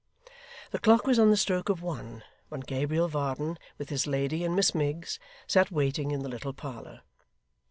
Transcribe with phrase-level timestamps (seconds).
[0.71, 4.55] The clock was on the stroke of one, when Gabriel Varden, with his lady and
[4.55, 7.01] Miss Miggs, sat waiting in the little parlour.